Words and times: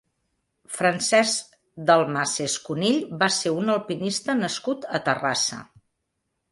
Francesc 0.77 1.53
Dalmases 1.91 2.57
Cunill 2.65 2.99
va 3.23 3.31
ser 3.37 3.55
un 3.61 3.71
alpinista 3.77 4.37
nascut 4.43 4.91
a 5.01 5.05
Terrassa. 5.11 5.63